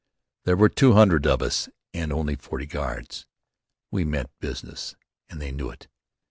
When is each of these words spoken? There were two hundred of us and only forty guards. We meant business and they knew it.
There 0.45 0.57
were 0.57 0.67
two 0.67 0.93
hundred 0.93 1.27
of 1.27 1.43
us 1.43 1.69
and 1.93 2.11
only 2.11 2.35
forty 2.35 2.65
guards. 2.65 3.27
We 3.91 4.03
meant 4.03 4.31
business 4.39 4.95
and 5.29 5.39
they 5.39 5.51
knew 5.51 5.69
it. 5.69 5.89